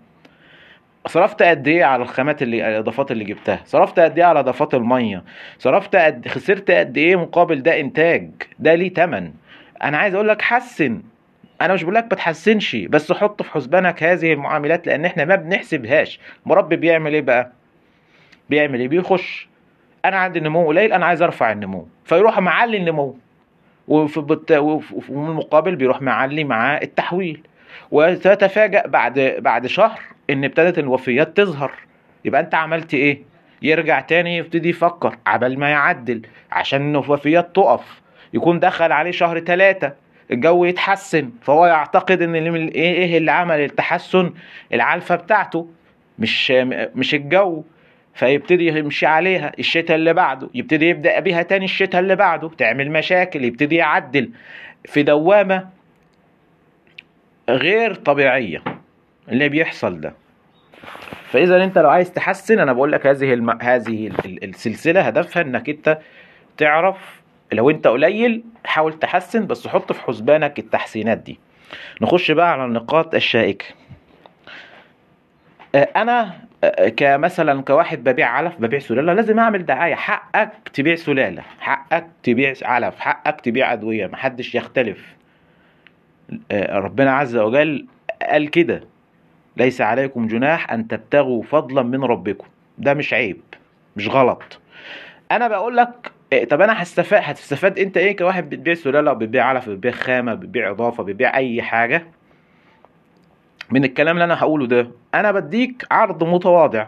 صرفت 1.06 1.42
قد 1.42 1.68
إيه 1.68 1.84
على 1.84 2.02
الخامات 2.02 2.42
اللي 2.42 2.68
الإضافات 2.68 3.10
اللي 3.10 3.24
جبتها؟ 3.24 3.60
صرفت 3.64 3.98
قد 4.00 4.18
إيه 4.18 4.24
على 4.24 4.40
إضافات 4.40 4.74
المية؟ 4.74 5.22
صرفت 5.58 5.96
قد 5.96 6.28
خسرت 6.28 6.70
قد 6.70 6.96
إيه 6.98 7.16
مقابل 7.16 7.62
ده 7.62 7.80
إنتاج؟ 7.80 8.30
ده 8.58 8.74
ليه 8.74 8.94
تمن؟ 8.94 9.32
أنا 9.82 9.98
عايز 9.98 10.14
أقول 10.14 10.28
لك 10.28 10.42
حسن. 10.42 11.02
أنا 11.60 11.74
مش 11.74 11.82
بقول 11.82 11.94
لك 11.94 12.02
ما 12.02 12.08
تحسنش 12.08 12.76
بس 12.76 13.12
حط 13.12 13.42
في 13.42 13.50
حسبانك 13.50 14.02
هذه 14.02 14.32
المعاملات 14.32 14.86
لأن 14.86 15.04
إحنا 15.04 15.24
ما 15.24 15.34
بنحسبهاش. 15.36 16.20
مربي 16.46 16.76
بيعمل 16.76 17.14
إيه 17.14 17.20
بقى؟ 17.20 17.52
بيعمل 18.50 18.80
إيه؟ 18.80 18.88
بيخش. 18.88 19.48
أنا 20.04 20.16
عندي 20.16 20.40
نمو 20.40 20.66
قليل 20.66 20.92
أنا 20.92 21.06
عايز 21.06 21.22
أرفع 21.22 21.52
النمو. 21.52 21.88
فيروح 22.04 22.38
معلي 22.38 22.76
النمو. 22.76 23.16
وفي 23.88 24.20
بت... 24.20 24.52
وفي 24.52 25.10
المقابل 25.10 25.76
بيروح 25.76 26.02
معلي 26.02 26.44
معاه 26.44 26.80
التحويل. 26.82 27.40
وتتفاجأ 27.90 28.86
بعد 28.86 29.36
بعد 29.38 29.66
شهر 29.66 30.00
إن 30.30 30.44
ابتدت 30.44 30.78
الوفيات 30.78 31.36
تظهر. 31.36 31.72
يبقى 32.24 32.40
أنت 32.40 32.54
عملت 32.54 32.94
إيه؟ 32.94 33.22
يرجع 33.62 34.00
تاني 34.00 34.36
يبتدي 34.36 34.68
يفكر 34.68 35.16
عبال 35.26 35.58
ما 35.58 35.70
يعدل 35.70 36.22
عشان 36.52 36.90
الوفيات 36.90 37.56
تقف. 37.56 38.00
يكون 38.34 38.60
دخل 38.60 38.92
عليه 38.92 39.10
شهر 39.10 39.40
ثلاثة 39.40 39.92
الجو 40.30 40.64
يتحسن 40.64 41.30
فهو 41.42 41.66
يعتقد 41.66 42.22
إن 42.22 42.34
إيه 42.34 42.94
إيه 42.94 43.18
اللي 43.18 43.32
عمل؟ 43.32 43.60
التحسن 43.60 44.32
العلفة 44.72 45.16
بتاعته. 45.16 45.68
مش 46.18 46.50
مش 46.94 47.14
الجو. 47.14 47.64
فيبتدي 48.14 48.66
يمشي 48.66 49.06
عليها 49.06 49.52
الشتاء 49.58 49.96
اللي 49.96 50.12
بعده. 50.12 50.48
يبتدي 50.54 50.88
يبدأ 50.88 51.20
بيها 51.20 51.42
تاني 51.42 51.64
الشتاء 51.64 52.00
اللي 52.00 52.16
بعده. 52.16 52.48
تعمل 52.58 52.90
مشاكل 52.90 53.44
يبتدي 53.44 53.76
يعدل. 53.76 54.30
في 54.84 55.02
دوامة 55.02 55.68
غير 57.48 57.94
طبيعية. 57.94 58.62
اللي 59.28 59.48
بيحصل 59.48 60.00
ده. 60.00 60.12
فإذا 61.30 61.64
أنت 61.64 61.78
لو 61.78 61.90
عايز 61.90 62.12
تحسن 62.12 62.58
أنا 62.58 62.72
بقول 62.72 62.92
لك 62.92 63.06
هذه 63.06 63.34
الم... 63.34 63.62
هذه 63.62 64.10
السلسلة 64.26 65.00
هدفها 65.00 65.42
إنك 65.42 65.68
أنت 65.68 65.98
تعرف 66.56 67.22
لو 67.52 67.70
أنت 67.70 67.86
قليل 67.86 68.44
حاول 68.64 68.98
تحسن 68.98 69.46
بس 69.46 69.68
حط 69.68 69.92
في 69.92 70.02
حسبانك 70.02 70.58
التحسينات 70.58 71.18
دي. 71.18 71.38
نخش 72.00 72.30
بقى 72.30 72.52
على 72.52 72.64
النقاط 72.64 73.14
الشائكة. 73.14 73.64
أنا 75.74 76.34
كمثلا 76.96 77.62
كواحد 77.62 78.04
ببيع 78.04 78.28
علف 78.30 78.54
ببيع 78.58 78.78
سلالة 78.78 79.12
لازم 79.12 79.38
أعمل 79.38 79.66
دعاية. 79.66 79.94
حقك 79.94 80.50
تبيع 80.74 80.94
سلالة 80.94 81.42
حقك 81.60 82.06
تبيع 82.22 82.54
علف 82.62 82.98
حقك 82.98 83.40
تبيع 83.40 83.72
أدوية 83.72 84.06
محدش 84.06 84.54
يختلف. 84.54 85.14
ربنا 86.52 87.12
عز 87.16 87.36
وجل 87.36 87.86
قال 88.30 88.50
كده. 88.50 88.93
ليس 89.56 89.80
عليكم 89.80 90.26
جناح 90.26 90.72
أن 90.72 90.88
تبتغوا 90.88 91.42
فضلا 91.42 91.82
من 91.82 92.04
ربكم. 92.04 92.46
ده 92.78 92.94
مش 92.94 93.14
عيب 93.14 93.40
مش 93.96 94.08
غلط. 94.08 94.60
أنا 95.30 95.48
بقول 95.48 95.76
لك 95.76 96.12
طب 96.50 96.60
أنا 96.60 96.82
هستفاد 96.82 97.20
هتستفاد 97.24 97.78
أنت 97.78 97.96
إيه 97.96 98.16
كواحد 98.16 98.50
بتبيع 98.50 98.74
سلالة 98.74 99.12
بتبيع 99.12 99.44
علف 99.44 99.68
بتبيع 99.68 99.92
خامة 99.92 100.34
بتبيع 100.34 100.70
إضافة 100.70 101.02
بتبيع 101.02 101.36
أي 101.36 101.62
حاجة؟ 101.62 102.06
من 103.70 103.84
الكلام 103.84 104.16
اللي 104.16 104.24
أنا 104.24 104.38
هقوله 104.40 104.66
ده 104.66 104.90
أنا 105.14 105.32
بديك 105.32 105.84
عرض 105.90 106.24
متواضع 106.24 106.86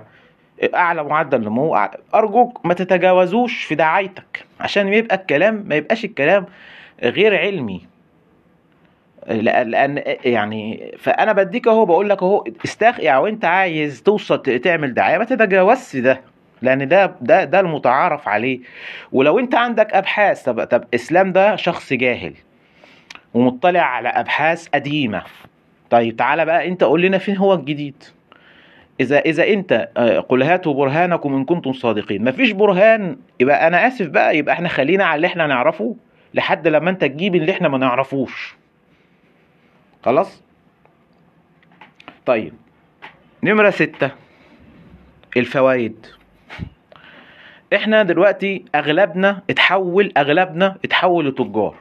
أعلى 0.74 1.04
معدل 1.04 1.40
نمو 1.40 1.76
أرجوك 2.14 2.66
ما 2.66 2.74
تتجاوزوش 2.74 3.64
في 3.64 3.74
دعايتك 3.74 4.44
عشان 4.60 4.92
يبقى 4.92 5.16
الكلام 5.16 5.64
ما 5.66 5.74
يبقاش 5.74 6.04
الكلام 6.04 6.46
غير 7.02 7.38
علمي. 7.38 7.86
لأن 9.28 10.02
يعني 10.24 10.92
فأنا 10.98 11.32
بديك 11.32 11.68
أهو 11.68 11.84
بقول 11.84 12.08
لك 12.08 12.22
أهو 12.22 12.44
استخ 12.64 13.00
يعني 13.00 13.18
وأنت 13.20 13.44
عايز 13.44 14.02
توصل 14.02 14.42
تعمل 14.42 14.94
دعاية 14.94 15.18
ما 15.18 15.24
تتجاوزش 15.24 15.96
ده 15.96 16.20
لأن 16.62 16.88
ده 16.88 17.14
ده 17.20 17.44
ده 17.44 17.60
المتعارف 17.60 18.28
عليه. 18.28 18.58
ولو 19.12 19.38
أنت 19.38 19.54
عندك 19.54 19.92
أبحاث 19.94 20.42
طب 20.42 20.64
طب 20.64 20.84
إسلام 20.94 21.32
ده 21.32 21.56
شخص 21.56 21.92
جاهل 21.92 22.32
ومطلع 23.34 23.80
على 23.80 24.08
أبحاث 24.08 24.68
قديمة. 24.68 25.22
طيب 25.90 26.16
تعالى 26.16 26.44
بقى 26.44 26.68
أنت 26.68 26.84
قول 26.84 27.02
لنا 27.02 27.18
فين 27.18 27.36
هو 27.36 27.54
الجديد. 27.54 28.04
إذا 29.00 29.18
إذا 29.18 29.48
أنت 29.48 29.88
قل 30.28 30.42
هاتوا 30.42 30.74
برهانكم 30.74 31.34
إن 31.34 31.44
كنتم 31.44 31.72
صادقين. 31.72 32.24
مفيش 32.24 32.50
برهان 32.50 33.16
يبقى 33.40 33.66
أنا 33.66 33.86
آسف 33.86 34.06
بقى 34.06 34.38
يبقى 34.38 34.54
إحنا 34.54 34.68
خلينا 34.68 35.04
على 35.04 35.16
اللي 35.16 35.26
إحنا 35.26 35.46
نعرفه 35.46 35.96
لحد 36.34 36.68
لما 36.68 36.90
أنت 36.90 37.00
تجيب 37.00 37.34
اللي 37.34 37.52
إحنا 37.52 37.68
ما 37.68 37.78
نعرفوش. 37.78 38.56
خلاص؟ 40.06 40.42
طيب 42.26 42.52
نمرة 43.42 43.70
ستة 43.70 44.10
الفوائد. 45.36 46.06
إحنا 47.74 48.02
دلوقتي 48.02 48.64
أغلبنا 48.74 49.42
اتحول 49.50 50.12
أغلبنا 50.16 50.76
اتحول 50.84 51.28
لتجار. 51.28 51.76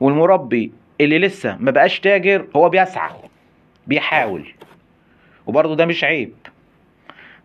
والمربي 0.00 0.72
اللي 1.00 1.18
لسه 1.18 1.56
ما 1.60 1.70
بقاش 1.70 2.00
تاجر 2.00 2.46
هو 2.56 2.68
بيسعى 2.68 3.10
بيحاول. 3.86 4.48
وبرضه 5.46 5.76
ده 5.76 5.86
مش 5.86 6.04
عيب. 6.04 6.34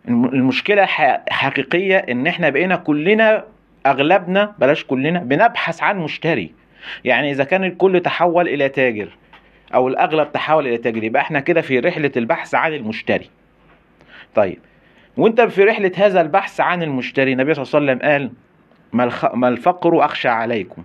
المشكلة 0.08 0.84
حقيقية 1.30 1.96
إن 1.96 2.26
إحنا 2.26 2.50
بقينا 2.50 2.76
كلنا 2.76 3.44
أغلبنا 3.86 4.54
بلاش 4.58 4.84
كلنا 4.84 5.18
بنبحث 5.20 5.82
عن 5.82 5.98
مشتري. 5.98 6.54
يعني 7.04 7.30
إذا 7.30 7.44
كان 7.44 7.64
الكل 7.64 8.00
تحول 8.00 8.48
إلى 8.48 8.68
تاجر 8.68 9.08
أو 9.74 9.88
الأغلب 9.88 10.32
تحول 10.32 10.66
إلى 10.66 10.76
تاجر 10.78 11.04
يبقى 11.04 11.22
إحنا 11.22 11.40
كده 11.40 11.60
في 11.60 11.78
رحلة 11.78 12.12
البحث 12.16 12.54
عن 12.54 12.74
المشتري. 12.74 13.30
طيب 14.34 14.58
وأنت 15.16 15.40
في 15.40 15.64
رحلة 15.64 15.92
هذا 15.96 16.20
البحث 16.20 16.60
عن 16.60 16.82
المشتري 16.82 17.32
النبي 17.32 17.54
صلى 17.54 17.62
الله 17.64 17.92
عليه 17.92 18.02
وسلم 18.02 18.10
قال 18.10 18.30
ما 19.34 19.48
الفقر 19.48 20.04
أخشى 20.04 20.28
عليكم 20.28 20.84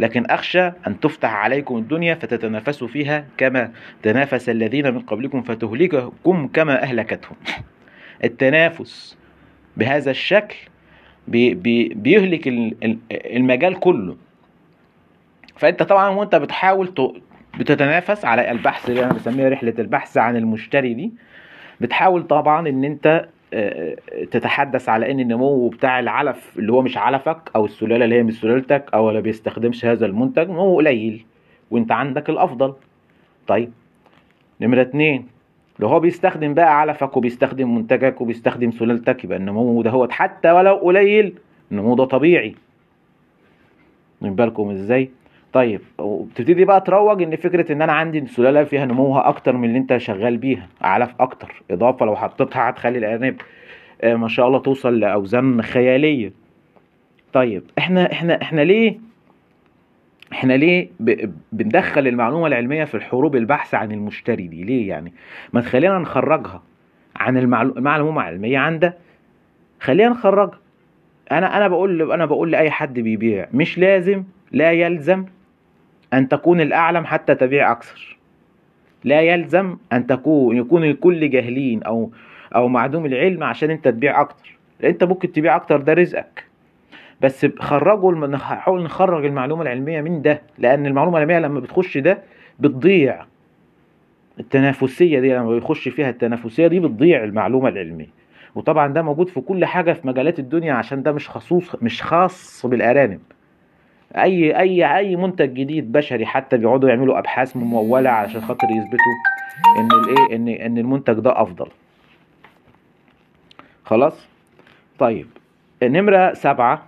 لكن 0.00 0.26
أخشى 0.26 0.66
أن 0.86 1.00
تفتح 1.00 1.34
عليكم 1.34 1.76
الدنيا 1.76 2.14
فتتنافسوا 2.14 2.88
فيها 2.88 3.26
كما 3.36 3.72
تنافس 4.02 4.48
الذين 4.48 4.94
من 4.94 5.00
قبلكم 5.00 5.42
فتهلككم 5.42 6.48
كما 6.48 6.82
أهلكتهم. 6.82 7.36
التنافس 8.24 9.16
بهذا 9.76 10.10
الشكل 10.10 10.56
بي 11.28 11.54
بي 11.54 11.88
بيهلك 11.88 12.48
المجال 13.12 13.80
كله. 13.80 14.16
فأنت 15.56 15.82
طبعا 15.82 16.08
وأنت 16.08 16.36
بتحاول 16.36 16.94
بتتنافس 17.58 18.24
على 18.24 18.50
البحث 18.50 18.88
اللي 18.90 19.04
أنا 19.04 19.12
بسميها 19.12 19.48
رحلة 19.48 19.74
البحث 19.78 20.18
عن 20.18 20.36
المشتري 20.36 20.94
دي. 20.94 21.12
بتحاول 21.80 22.22
طبعا 22.22 22.68
إن 22.68 22.84
أنت 22.84 23.26
تتحدث 24.30 24.88
على 24.88 25.10
إن 25.10 25.20
النمو 25.20 25.68
بتاع 25.68 26.00
العلف 26.00 26.58
اللي 26.58 26.72
هو 26.72 26.82
مش 26.82 26.96
علفك 26.98 27.50
أو 27.56 27.64
السلالة 27.64 28.04
اللي 28.04 28.14
هي 28.14 28.22
مش 28.22 28.40
سلالتك 28.40 28.84
أو 28.94 29.10
اللي 29.10 29.20
بيستخدمش 29.20 29.84
هذا 29.84 30.06
المنتج 30.06 30.50
نمو 30.50 30.76
قليل 30.76 31.24
وأنت 31.70 31.92
عندك 31.92 32.30
الأفضل. 32.30 32.74
طيب 33.46 33.72
نمرة 34.60 34.80
اتنين 34.80 35.26
لو 35.78 35.88
هو 35.88 36.00
بيستخدم 36.00 36.54
بقى 36.54 36.80
علفك 36.80 37.16
وبيستخدم 37.16 37.74
منتجك 37.74 38.20
وبيستخدم 38.20 38.70
سلالتك 38.70 39.24
يبقى 39.24 39.38
النمو 39.38 39.82
ده 39.82 39.90
هو 39.90 40.08
حتى 40.10 40.50
ولو 40.50 40.74
قليل 40.74 41.34
النمو 41.72 41.94
ده 41.94 42.04
طبيعي. 42.04 42.54
من 44.20 44.34
بالكم 44.34 44.70
إزاي؟ 44.70 45.10
طيب 45.52 45.80
وبتبتدي 45.98 46.64
بقى 46.64 46.80
تروج 46.80 47.22
إن 47.22 47.36
فكرة 47.36 47.72
إن 47.72 47.82
أنا 47.82 47.92
عندي 47.92 48.26
سلالة 48.26 48.64
فيها 48.64 48.84
نموها 48.84 49.28
أكتر 49.28 49.56
من 49.56 49.68
اللي 49.68 49.78
أنت 49.78 49.96
شغال 49.96 50.36
بيها 50.36 50.68
علف 50.82 51.14
أكتر 51.20 51.62
إضافة 51.70 52.06
لو 52.06 52.16
حطيتها 52.16 52.70
هتخلي 52.70 52.98
الأرانب 52.98 53.36
آه 54.02 54.14
ما 54.14 54.28
شاء 54.28 54.46
الله 54.46 54.58
توصل 54.58 55.00
لأوزان 55.00 55.62
خيالية. 55.62 56.32
طيب 57.32 57.62
إحنا 57.78 58.12
إحنا 58.12 58.42
إحنا 58.42 58.60
ليه 58.60 58.98
إحنا 60.32 60.52
ليه 60.52 60.88
بندخل 61.52 62.06
المعلومة 62.06 62.46
العلمية 62.46 62.84
في 62.84 62.94
الحروب 62.94 63.36
البحث 63.36 63.74
عن 63.74 63.92
المشتري 63.92 64.46
دي؟ 64.46 64.62
ليه 64.64 64.88
يعني؟ 64.88 65.12
ما 65.52 65.60
تخلينا 65.60 65.98
نخرجها 65.98 66.62
عن 67.16 67.36
المعلومة 67.36 68.20
العلمية 68.22 68.58
عن 68.58 68.78
ده 68.78 68.96
خلينا 69.80 70.08
نخرجها. 70.10 70.58
أنا 71.32 71.56
أنا 71.56 71.68
بقول 71.68 72.12
أنا 72.12 72.26
بقول 72.26 72.50
لأي 72.50 72.70
حد 72.70 73.00
بيبيع 73.00 73.48
مش 73.54 73.78
لازم 73.78 74.24
لا 74.52 74.72
يلزم 74.72 75.24
أن 76.14 76.28
تكون 76.28 76.60
الأعلم 76.60 77.04
حتى 77.04 77.34
تبيع 77.34 77.72
أكثر. 77.72 78.16
لا 79.04 79.20
يلزم 79.20 79.76
أن 79.92 80.06
تكون 80.06 80.56
يكون 80.56 80.84
الكل 80.84 81.30
جاهلين 81.30 81.82
أو 81.82 82.10
أو 82.54 82.68
معدوم 82.68 83.06
العلم 83.06 83.42
عشان 83.44 83.70
أنت 83.70 83.88
تبيع 83.88 84.20
أكتر. 84.20 84.58
أنت 84.84 85.04
ممكن 85.04 85.32
تبيع 85.32 85.56
أكتر 85.56 85.80
ده 85.80 85.92
رزقك. 85.92 86.44
بس 87.20 87.46
خرجوا 87.58 88.26
نحاول 88.26 88.82
نخرج 88.82 89.24
المعلومة 89.24 89.62
العلمية 89.62 90.00
من 90.00 90.22
ده 90.22 90.42
لأن 90.58 90.86
المعلومة 90.86 91.18
العلمية 91.18 91.38
لما 91.38 91.60
بتخش 91.60 91.98
ده 91.98 92.18
بتضيع. 92.58 93.24
التنافسية 94.40 95.20
دي 95.20 95.34
لما 95.34 95.50
بيخش 95.50 95.88
فيها 95.88 96.10
التنافسية 96.10 96.66
دي 96.66 96.80
بتضيع 96.80 97.24
المعلومة 97.24 97.68
العلمية. 97.68 98.08
وطبعا 98.54 98.92
ده 98.92 99.02
موجود 99.02 99.28
في 99.28 99.40
كل 99.40 99.64
حاجة 99.64 99.92
في 99.92 100.06
مجالات 100.06 100.38
الدنيا 100.38 100.74
عشان 100.74 101.02
ده 101.02 101.12
مش 101.12 101.28
خصوص 101.28 101.76
مش 101.82 102.02
خاص 102.02 102.66
بالأرانب. 102.66 103.20
أي 104.16 104.58
أي 104.58 104.96
أي 104.96 105.16
منتج 105.16 105.54
جديد 105.54 105.92
بشري 105.92 106.26
حتى 106.26 106.56
بيقعدوا 106.56 106.88
يعملوا 106.88 107.18
أبحاث 107.18 107.56
ممولة 107.56 108.10
علشان 108.10 108.40
خاطر 108.40 108.66
يثبتوا 108.70 109.14
إن 109.78 109.88
الايه 109.92 110.36
إن 110.36 110.48
إن 110.48 110.78
المنتج 110.78 111.14
ده 111.14 111.42
أفضل. 111.42 111.66
خلاص؟ 113.84 114.28
طيب 114.98 115.26
نمرة 115.82 116.32
سبعة. 116.34 116.86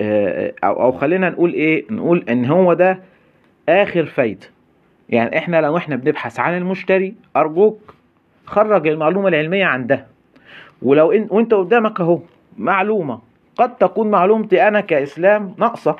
آه، 0.00 0.54
أو 0.64 0.82
أو 0.82 0.92
خلينا 0.92 1.30
نقول 1.30 1.52
إيه 1.52 1.84
نقول 1.90 2.24
إن 2.28 2.44
هو 2.44 2.72
ده 2.72 2.98
آخر 3.68 4.04
فايدة. 4.06 4.46
يعني 5.08 5.38
إحنا 5.38 5.60
لو 5.60 5.76
إحنا 5.76 5.96
بنبحث 5.96 6.40
عن 6.40 6.56
المشتري 6.56 7.14
أرجوك 7.36 7.94
خرج 8.46 8.86
المعلومة 8.86 9.28
العلمية 9.28 9.64
عن 9.64 9.86
ده. 9.86 10.06
ولو 10.82 11.12
إن 11.12 11.26
وأنت 11.30 11.54
قدامك 11.54 12.00
أهو 12.00 12.20
معلومة. 12.58 13.20
قد 13.56 13.76
تكون 13.76 14.10
معلومتي 14.10 14.68
أنا 14.68 14.80
كإسلام 14.80 15.54
ناقصة. 15.58 15.96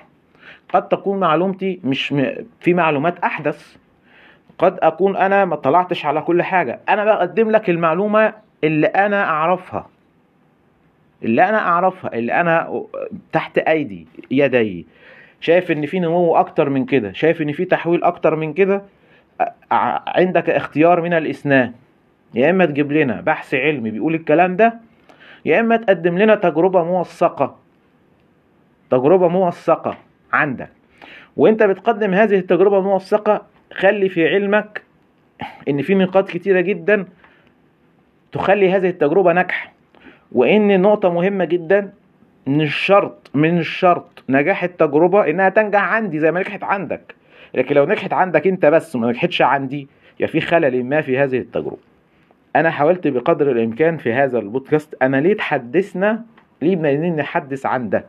قد 0.68 0.88
تكون 0.88 1.20
معلومتي 1.20 1.80
مش 1.84 2.12
م... 2.12 2.26
في 2.60 2.74
معلومات 2.74 3.18
أحدث. 3.18 3.76
قد 4.58 4.78
أكون 4.82 5.16
أنا 5.16 5.44
ما 5.44 5.56
طلعتش 5.56 6.06
على 6.06 6.20
كل 6.20 6.42
حاجة. 6.42 6.80
أنا 6.88 7.04
بقدم 7.04 7.50
لك 7.50 7.70
المعلومة 7.70 8.32
اللي 8.64 8.86
أنا 8.86 9.24
أعرفها. 9.24 9.86
اللي 11.22 11.48
أنا 11.48 11.58
أعرفها 11.58 12.14
اللي 12.14 12.32
أنا 12.40 12.82
تحت 13.32 13.58
أيدي 13.58 14.06
يدي. 14.30 14.86
شايف 15.40 15.70
إن 15.70 15.86
في 15.86 16.00
نمو 16.00 16.36
أكتر 16.36 16.68
من 16.68 16.84
كده؟ 16.84 17.12
شايف 17.12 17.42
إن 17.42 17.52
في 17.52 17.64
تحويل 17.64 18.04
أكتر 18.04 18.36
من 18.36 18.52
كده؟ 18.52 18.82
عندك 20.06 20.50
اختيار 20.50 21.00
من 21.00 21.12
الاثنان 21.12 21.72
يا 22.34 22.50
إما 22.50 22.66
تجيب 22.66 22.92
لنا 22.92 23.20
بحث 23.20 23.54
علمي 23.54 23.90
بيقول 23.90 24.14
الكلام 24.14 24.56
ده 24.56 24.74
يا 25.44 25.60
إما 25.60 25.76
تقدم 25.76 26.18
لنا 26.18 26.34
تجربة 26.34 26.84
موثقة 26.84 27.56
تجربة 28.90 29.28
موثقة 29.28 29.98
عندك 30.32 30.68
وأنت 31.36 31.62
بتقدم 31.62 32.14
هذه 32.14 32.34
التجربة 32.36 32.78
الموثقة 32.78 33.42
خلي 33.72 34.08
في 34.08 34.28
علمك 34.28 34.82
إن 35.68 35.82
في 35.82 35.94
نقاط 35.94 36.28
كتيرة 36.28 36.60
جدا 36.60 37.06
تخلي 38.32 38.72
هذه 38.72 38.88
التجربة 38.88 39.32
ناجحة 39.32 39.72
وإن 40.32 40.80
نقطة 40.80 41.10
مهمة 41.10 41.44
جدا 41.44 41.92
من 42.46 42.60
الشرط 42.60 43.30
من 43.34 43.58
الشرط 43.58 44.24
نجاح 44.28 44.64
التجربة 44.64 45.30
إنها 45.30 45.48
تنجح 45.48 45.82
عندي 45.82 46.20
زي 46.20 46.32
ما 46.32 46.40
نجحت 46.40 46.64
عندك 46.64 47.14
لكن 47.54 47.74
لو 47.74 47.84
نجحت 47.84 48.12
عندك 48.12 48.46
أنت 48.46 48.66
بس 48.66 48.96
وما 48.96 49.08
نجحتش 49.08 49.42
عندي 49.42 49.88
يا 50.20 50.26
في 50.26 50.40
خلل 50.40 50.84
ما 50.84 51.00
في 51.00 51.18
هذه 51.18 51.38
التجربة. 51.38 51.93
أنا 52.56 52.70
حاولت 52.70 53.06
بقدر 53.06 53.50
الإمكان 53.50 53.96
في 53.96 54.12
هذا 54.12 54.38
البودكاست 54.38 54.96
أنا 55.02 55.16
ليه 55.16 55.36
تحدثنا 55.36 56.24
ليه 56.62 56.76
بنين 56.76 57.16
نحدث 57.16 57.66
عن 57.66 57.88
ده؟ 57.90 58.04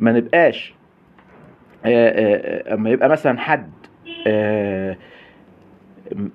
ما 0.00 0.12
نبقاش 0.12 0.74
آه، 1.84 1.88
آه، 1.88 2.70
آه، 2.70 2.74
أما 2.74 2.90
يبقى 2.90 3.08
مثلا 3.08 3.38
حد 3.38 3.70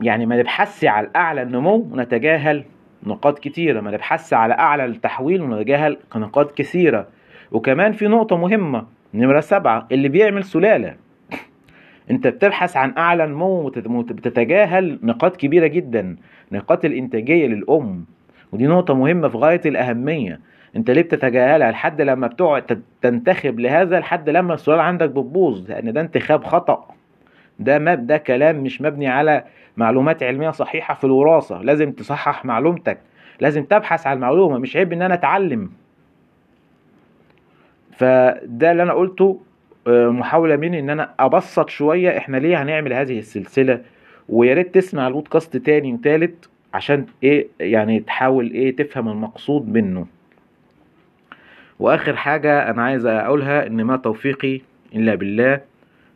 يعني 0.02 0.26
ما 0.26 0.38
نبحثش 0.38 0.86
على 0.86 1.10
أعلى 1.16 1.42
النمو 1.42 1.76
ونتجاهل 1.92 2.64
نقاط 3.04 3.40
كتيرة 3.40 3.82
ما 3.82 3.92
نبحثش 3.92 4.34
على 4.34 4.54
أعلى 4.54 4.86
التحويل 4.86 5.42
ونتجاهل 5.42 5.98
نقاط 6.16 6.52
كثيرة. 6.52 7.08
وكمان 7.52 7.92
في 7.92 8.08
نقطة 8.08 8.38
مهمة 8.38 8.86
نمرة 9.14 9.40
سبعة 9.40 9.88
اللي 9.92 10.10
بيعمل 10.10 10.44
سلالة. 10.44 10.96
انت 12.12 12.28
بتبحث 12.28 12.78
عن 12.78 12.94
أعلى 12.98 13.28
نمو 13.28 13.62
وبتتجاهل 13.66 15.00
نقاط 15.04 15.36
كبيرة 15.38 15.68
جدا 15.68 16.16
نقاط 16.52 16.86
الإنتاجية 16.86 17.48
للأم. 17.48 18.06
ودي 18.52 18.68
نقطة 18.68 18.94
مهمة 18.94 19.28
في 19.28 19.38
غاية 19.38 19.62
الأهمية. 19.66 20.40
انت 20.76 20.92
ليه 20.92 21.02
بتتجاهلها؟ 21.02 21.72
لحد 21.72 22.02
لما 22.02 22.28
بتقعد 22.28 22.82
تنتخب 23.02 23.60
لهذا 23.60 24.00
لحد 24.00 24.30
لما 24.30 24.54
السلالة 24.54 24.82
عندك 24.82 25.10
بتبوظ 25.10 25.70
لأن 25.72 25.94
ده 25.94 26.02
انتخاب 26.02 26.44
خطأ. 26.44 26.88
ده 27.60 27.80
مب 27.80 28.08
ده 28.08 28.18
كلام 28.18 28.56
مش 28.64 28.82
مبني 28.82 29.08
على 29.08 29.44
معلومات 29.78 30.24
علمية 30.24 30.50
صحيحة 30.50 30.94
في 30.94 31.04
الوراثة. 31.04 31.62
لازم 31.62 31.92
تصحح 31.92 32.46
معلومتك. 32.46 32.98
لازم 33.40 33.64
تبحث 33.64 34.08
عن 34.08 34.16
المعلومة. 34.16 34.58
مش 34.58 34.78
عيب 34.78 34.94
إن 34.94 35.02
أنا 35.02 35.14
أتعلم. 35.14 35.70
فده 37.92 38.72
اللي 38.72 38.84
أنا 38.84 38.94
قلته 38.94 39.40
آه، 39.88 40.10
محاولة 40.10 40.56
مني 40.56 40.80
إن 40.80 40.90
أنا 40.90 41.14
أبسط 41.20 41.70
شوية. 41.70 42.18
إحنا 42.18 42.38
ليه 42.38 42.62
هنعمل 42.64 42.94
هذه 42.94 43.20
السلسلة؟ 43.20 43.82
ويا 44.30 44.54
ريت 44.54 44.76
تسمع 44.76 45.08
البودكاست 45.08 45.58
تاني 45.58 45.94
وتالت 45.94 46.50
عشان 46.74 47.06
إيه 47.24 47.48
يعني 47.60 48.00
تحاول 48.00 48.52
إيه 48.52 48.76
تفهم 48.76 49.08
المقصود 49.10 49.70
منه. 49.74 50.08
وآخر 51.80 52.16
حاجة 52.16 52.70
أنا 52.70 52.84
عايز 52.84 53.06
أقولها 53.06 53.68
إن 53.68 53.84
ما 53.84 53.98
توفيقي 53.98 54.62
إلا 54.96 55.16
بالله 55.16 55.62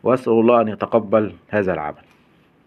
وأسأل 0.04 0.34
الله 0.34 0.62
أن 0.62 0.67
يتقبل 0.67 1.34
هذا 1.49 1.73
العمل. 1.73 2.12